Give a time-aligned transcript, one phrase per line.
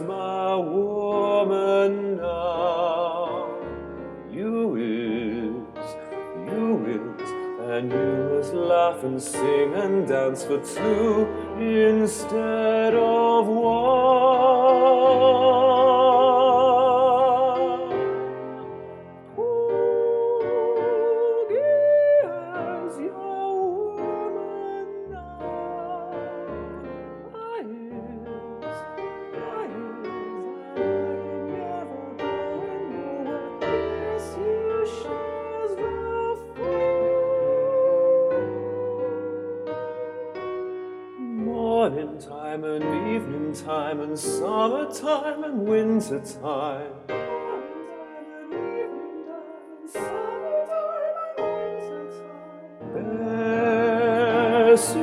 [0.00, 3.48] my woman now.
[4.30, 5.86] You is,
[6.50, 7.30] you is,
[7.70, 11.28] and you must laugh and sing and dance for two
[11.60, 13.91] instead of one.
[41.92, 42.82] morning time and
[43.14, 46.90] evening time and summer time and winter time.
[49.92, 51.52] Summertime and
[54.56, 55.01] wintertime.